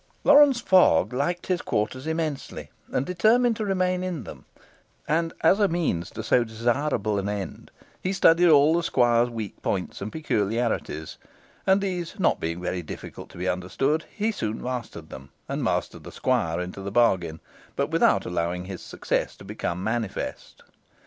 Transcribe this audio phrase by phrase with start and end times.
[0.23, 4.45] Lawrence Fogg liked his quarters immensely, and determined to remain in them;
[5.07, 7.69] and as a means to so desirable an end,
[8.01, 11.17] he studied all the squire's weak points and peculiarities,
[11.67, 16.03] and these not being very difficult to be understood, he soon mastered them, and mastered
[16.03, 17.39] the squire into the bargain,
[17.75, 20.63] but without allowing his success to become manifest.